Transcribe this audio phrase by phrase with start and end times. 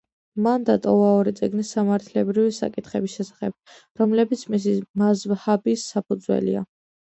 [0.43, 6.69] მან დატოვა ორი წიგნი სამართლებრივი საკითხების შესახებ, რომლებიც მისი მაზჰაბის საფუძველია.